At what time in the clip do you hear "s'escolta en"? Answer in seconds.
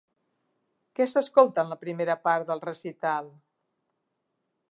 1.11-1.69